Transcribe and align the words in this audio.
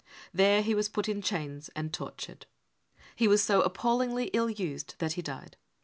There 0.33 0.63
he 0.63 0.73
was 0.73 0.89
put 0.89 1.07
in 1.07 1.21
chains 1.21 1.69
and 1.75 1.93
tortured. 1.93 2.47
He 3.15 3.27
was 3.27 3.43
so 3.43 3.61
appal 3.63 3.97
lingly 3.99 4.31
ill 4.33 4.49
used 4.49 4.95
that 4.97 5.11
he 5.13 5.21
died. 5.21 5.57